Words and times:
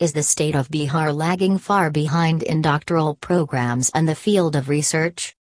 Is 0.00 0.14
the 0.14 0.22
state 0.22 0.54
of 0.54 0.70
Bihar 0.70 1.14
lagging 1.14 1.58
far 1.58 1.90
behind 1.90 2.42
in 2.42 2.62
doctoral 2.62 3.16
programs 3.16 3.90
and 3.94 4.08
the 4.08 4.14
field 4.14 4.56
of 4.56 4.70
research? 4.70 5.34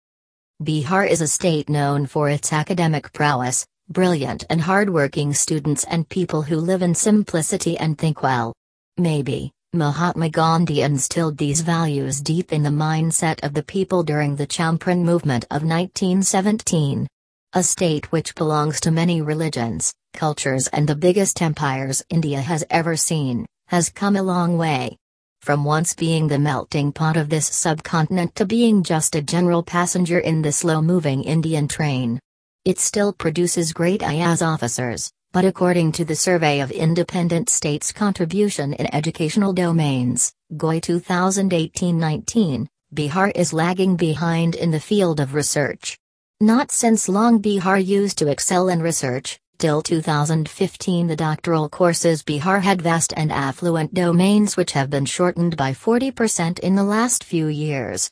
Bihar 0.61 1.09
is 1.09 1.21
a 1.21 1.29
state 1.29 1.69
known 1.69 2.07
for 2.07 2.29
its 2.29 2.53
academic 2.53 3.13
prowess, 3.13 3.65
brilliant 3.89 4.45
and 4.51 4.61
hardworking 4.61 5.33
students 5.33 5.85
and 5.85 6.09
people 6.09 6.43
who 6.43 6.57
live 6.57 6.83
in 6.83 6.93
simplicity 6.93 7.79
and 7.79 7.97
think 7.97 8.21
well. 8.21 8.53
Maybe, 8.97 9.53
Mahatma 9.75 10.29
Gandhi 10.29 10.83
instilled 10.83 11.39
these 11.39 11.61
values 11.61 12.21
deep 12.21 12.53
in 12.53 12.65
the 12.65 12.71
mindset 12.71 13.39
of 13.45 13.55
the 13.55 13.63
people 13.63 14.03
during 14.03 14.35
the 14.35 14.49
Champaran 14.49 15.05
movement 15.05 15.45
of 15.53 15.63
1917. 15.63 17.07
A 17.53 17.63
state 17.63 18.11
which 18.11 18.35
belongs 18.35 18.81
to 18.81 18.91
many 18.91 19.23
religions, 19.23 19.95
cultures 20.15 20.67
and 20.67 20.89
the 20.89 20.97
biggest 20.97 21.41
empires 21.41 22.03
India 22.11 22.41
has 22.41 22.65
ever 22.71 22.97
seen, 22.97 23.47
has 23.69 23.91
come 23.91 24.17
a 24.17 24.23
long 24.23 24.59
way. 24.59 24.97
From 25.43 25.63
once 25.63 25.95
being 25.95 26.27
the 26.27 26.39
melting 26.39 26.91
pot 26.91 27.17
of 27.17 27.29
this 27.29 27.47
subcontinent 27.47 28.35
to 28.35 28.45
being 28.45 28.83
just 28.83 29.15
a 29.15 29.23
general 29.23 29.63
passenger 29.63 30.19
in 30.19 30.43
the 30.43 30.53
slow 30.53 30.83
moving 30.83 31.23
Indian 31.23 31.69
train. 31.69 32.19
It 32.65 32.79
still 32.79 33.13
produces 33.13 33.73
great 33.73 34.01
IAS 34.01 34.47
officers, 34.47 35.13
but 35.33 35.45
according 35.45 35.93
to 35.93 36.05
the 36.07 36.17
Survey 36.17 36.61
of 36.61 36.71
Independent 36.71 37.51
States 37.51 37.93
Contribution 37.93 38.73
in 38.73 38.95
Educational 38.95 39.53
Domains, 39.53 40.33
GOI 40.57 40.81
2018-19, 40.81 42.67
Bihar 42.95 43.33
is 43.35 43.53
lagging 43.53 43.97
behind 43.97 44.55
in 44.55 44.71
the 44.71 44.81
field 44.81 45.21
of 45.21 45.35
research. 45.35 45.99
Not 46.41 46.71
since 46.71 47.09
long 47.09 47.43
Bihar 47.43 47.85
used 47.85 48.17
to 48.19 48.29
excel 48.29 48.71
in 48.71 48.81
research, 48.81 49.39
Till 49.59 49.83
2015 49.83 51.09
the 51.09 51.17
doctoral 51.17 51.69
courses 51.69 52.23
Bihar 52.23 52.63
had 52.63 52.81
vast 52.81 53.13
and 53.17 53.33
affluent 53.33 53.93
domains 53.93 54.57
which 54.57 54.71
have 54.71 54.89
been 54.89 55.05
shortened 55.05 55.57
by 55.57 55.73
40% 55.73 56.61
in 56.61 56.77
the 56.77 56.85
last 56.85 57.25
few 57.25 57.49
years. 57.49 58.09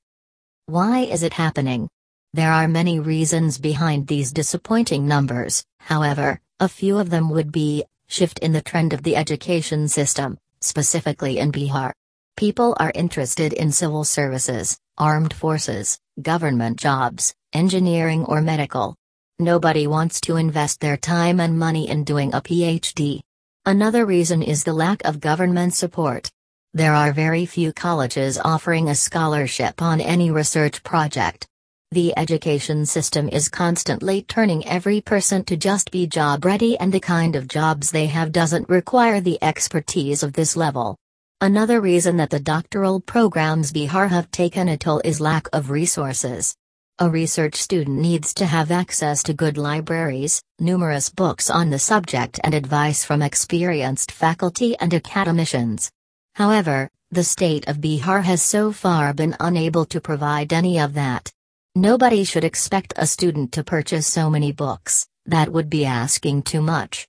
Why 0.67 1.03
is 1.03 1.23
it 1.23 1.35
happening? 1.35 1.89
There 2.33 2.51
are 2.51 2.67
many 2.67 2.99
reasons 2.99 3.59
behind 3.59 4.09
these 4.09 4.33
disappointing 4.33 5.07
numbers, 5.07 5.65
however, 5.79 6.41
a 6.59 6.69
few 6.69 6.99
of 6.99 7.11
them 7.11 7.31
would 7.31 7.53
be 7.53 7.85
shift 8.09 8.41
in 8.41 8.51
the 8.51 8.61
trend 8.61 8.93
of 8.93 9.05
the 9.05 9.15
education 9.15 9.87
system, 9.87 10.39
specifically 10.61 11.39
in 11.39 11.53
Bihar. 11.53 11.93
People 12.37 12.77
are 12.81 12.91
interested 12.93 13.53
in 13.53 13.71
civil 13.71 14.03
services, 14.03 14.77
armed 14.99 15.33
forces, 15.33 15.97
government 16.21 16.77
jobs, 16.77 17.37
engineering 17.53 18.25
or 18.25 18.43
medical. 18.43 18.97
Nobody 19.39 19.87
wants 19.87 20.19
to 20.23 20.37
invest 20.37 20.81
their 20.81 20.97
time 20.97 21.41
and 21.41 21.59
money 21.59 21.91
in 21.91 22.05
doing 22.05 22.33
a 22.33 22.41
PhD. 22.41 23.21
Another 23.67 24.07
reason 24.07 24.43
is 24.43 24.65
the 24.65 24.73
lack 24.73 25.05
of 25.05 25.21
government 25.21 25.75
support. 25.75 26.31
There 26.73 26.95
are 26.95 27.13
very 27.13 27.45
few 27.45 27.75
colleges 27.75 28.39
offering 28.43 28.89
a 28.89 28.95
scholarship 28.95 29.83
on 29.83 30.01
any 30.01 30.31
research 30.31 30.83
project. 30.83 31.47
The 31.91 32.17
education 32.17 32.87
system 32.87 33.29
is 33.29 33.51
constantly 33.51 34.23
turning 34.23 34.67
every 34.67 35.03
person 35.03 35.45
to 35.45 35.57
just 35.59 35.91
be 35.91 36.07
job 36.07 36.47
ready, 36.47 36.79
and 36.79 36.91
the 36.91 36.99
kind 36.99 37.37
of 37.37 37.47
jobs 37.47 37.91
they 37.91 38.07
have 38.07 38.33
doesn't 38.33 38.71
require 38.71 39.21
the 39.21 39.39
expertise 39.43 40.23
of 40.23 40.33
this 40.33 40.57
level. 40.57 40.97
Another 41.43 41.83
reason 41.83 42.17
that 42.17 42.31
the 42.31 42.41
doctoral 42.41 43.01
programs 43.01 43.71
Bihar 43.71 44.09
have 44.09 44.31
taken 44.31 44.69
a 44.69 44.79
toll 44.79 45.03
is 45.05 45.21
lack 45.21 45.47
of 45.53 45.69
resources. 45.69 46.57
A 46.99 47.11
research 47.11 47.57
student 47.57 48.01
needs 48.01 48.33
to 48.33 48.47
have 48.47 48.71
access 48.71 49.23
to 49.25 49.35
good 49.35 49.59
libraries, 49.59 50.41
numerous 50.59 51.11
books 51.11 51.51
on 51.51 51.69
the 51.69 51.79
subject, 51.79 52.41
and 52.43 52.55
advice 52.55 53.05
from 53.05 53.21
experienced 53.21 54.11
faculty 54.11 54.75
and 54.79 54.95
academicians. 54.95 55.91
However, 56.37 56.89
the 57.11 57.23
state 57.23 57.69
of 57.69 57.83
Bihar 57.83 58.23
has 58.23 58.43
so 58.43 58.73
far 58.73 59.13
been 59.13 59.37
unable 59.41 59.85
to 59.85 60.01
provide 60.01 60.55
any 60.55 60.81
of 60.81 60.95
that. 60.95 61.31
Nobody 61.75 62.25
should 62.25 62.45
expect 62.45 62.95
a 62.97 63.07
student 63.07 63.53
to 63.53 63.63
purchase 63.63 64.07
so 64.07 64.31
many 64.31 64.51
books, 64.53 65.07
that 65.27 65.53
would 65.53 65.69
be 65.69 65.85
asking 65.85 66.45
too 66.45 66.63
much. 66.63 67.07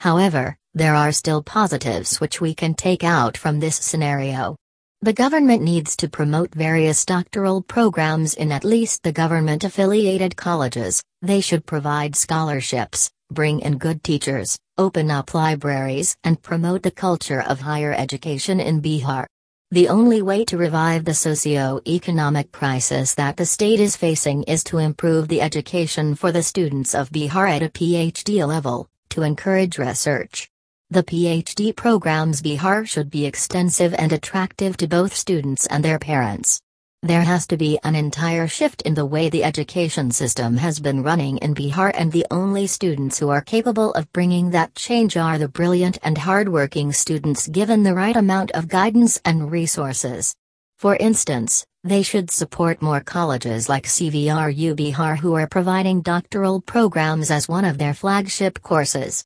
However, 0.00 0.56
there 0.72 0.94
are 0.94 1.12
still 1.12 1.42
positives 1.42 2.22
which 2.22 2.40
we 2.40 2.54
can 2.54 2.72
take 2.72 3.04
out 3.04 3.36
from 3.36 3.60
this 3.60 3.76
scenario. 3.76 4.56
The 5.02 5.14
government 5.14 5.62
needs 5.62 5.96
to 5.96 6.10
promote 6.10 6.54
various 6.54 7.06
doctoral 7.06 7.62
programs 7.62 8.34
in 8.34 8.52
at 8.52 8.64
least 8.64 9.02
the 9.02 9.12
government 9.12 9.64
affiliated 9.64 10.36
colleges, 10.36 11.02
they 11.22 11.40
should 11.40 11.64
provide 11.64 12.14
scholarships, 12.14 13.10
bring 13.32 13.60
in 13.60 13.78
good 13.78 14.04
teachers, 14.04 14.58
open 14.76 15.10
up 15.10 15.32
libraries, 15.32 16.18
and 16.22 16.42
promote 16.42 16.82
the 16.82 16.90
culture 16.90 17.40
of 17.40 17.60
higher 17.60 17.94
education 17.94 18.60
in 18.60 18.82
Bihar. 18.82 19.24
The 19.70 19.88
only 19.88 20.20
way 20.20 20.44
to 20.44 20.58
revive 20.58 21.06
the 21.06 21.14
socio-economic 21.14 22.52
crisis 22.52 23.14
that 23.14 23.38
the 23.38 23.46
state 23.46 23.80
is 23.80 23.96
facing 23.96 24.42
is 24.42 24.62
to 24.64 24.76
improve 24.76 25.28
the 25.28 25.40
education 25.40 26.14
for 26.14 26.30
the 26.30 26.42
students 26.42 26.94
of 26.94 27.08
Bihar 27.08 27.48
at 27.48 27.62
a 27.62 27.70
PhD 27.70 28.46
level, 28.46 28.86
to 29.08 29.22
encourage 29.22 29.78
research. 29.78 30.49
The 30.92 31.04
PhD 31.04 31.76
programs 31.76 32.42
Bihar 32.42 32.84
should 32.84 33.10
be 33.10 33.24
extensive 33.24 33.94
and 33.96 34.12
attractive 34.12 34.76
to 34.78 34.88
both 34.88 35.14
students 35.14 35.66
and 35.66 35.84
their 35.84 36.00
parents. 36.00 36.60
There 37.04 37.22
has 37.22 37.46
to 37.46 37.56
be 37.56 37.78
an 37.84 37.94
entire 37.94 38.48
shift 38.48 38.82
in 38.82 38.94
the 38.94 39.06
way 39.06 39.30
the 39.30 39.44
education 39.44 40.10
system 40.10 40.56
has 40.56 40.80
been 40.80 41.04
running 41.04 41.38
in 41.38 41.54
Bihar, 41.54 41.92
and 41.94 42.10
the 42.10 42.26
only 42.32 42.66
students 42.66 43.20
who 43.20 43.28
are 43.28 43.40
capable 43.40 43.92
of 43.92 44.12
bringing 44.12 44.50
that 44.50 44.74
change 44.74 45.16
are 45.16 45.38
the 45.38 45.46
brilliant 45.46 45.98
and 46.02 46.18
hardworking 46.18 46.92
students 46.92 47.46
given 47.46 47.84
the 47.84 47.94
right 47.94 48.16
amount 48.16 48.50
of 48.50 48.66
guidance 48.66 49.20
and 49.24 49.52
resources. 49.52 50.34
For 50.76 50.96
instance, 50.96 51.64
they 51.84 52.02
should 52.02 52.32
support 52.32 52.82
more 52.82 53.00
colleges 53.00 53.68
like 53.68 53.84
CVRU 53.84 54.74
Bihar 54.74 55.16
who 55.18 55.34
are 55.34 55.46
providing 55.46 56.02
doctoral 56.02 56.60
programs 56.60 57.30
as 57.30 57.48
one 57.48 57.64
of 57.64 57.78
their 57.78 57.94
flagship 57.94 58.60
courses. 58.60 59.24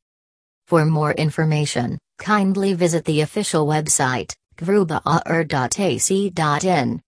For 0.66 0.86
more 0.86 1.12
information, 1.12 1.98
kindly 2.18 2.72
visit 2.72 3.04
the 3.04 3.20
official 3.20 3.66
website, 3.66 4.32
cvrubihar.ac.in. 4.56 7.02